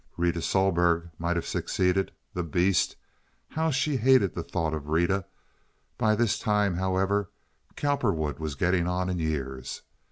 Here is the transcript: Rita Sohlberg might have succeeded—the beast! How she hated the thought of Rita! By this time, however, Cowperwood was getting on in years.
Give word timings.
Rita 0.17 0.41
Sohlberg 0.41 1.11
might 1.19 1.35
have 1.35 1.45
succeeded—the 1.45 2.41
beast! 2.41 2.95
How 3.49 3.69
she 3.69 3.97
hated 3.97 4.33
the 4.33 4.41
thought 4.41 4.73
of 4.73 4.87
Rita! 4.89 5.25
By 5.99 6.15
this 6.15 6.39
time, 6.39 6.73
however, 6.77 7.29
Cowperwood 7.75 8.39
was 8.39 8.55
getting 8.55 8.87
on 8.87 9.11
in 9.11 9.19
years. 9.19 9.83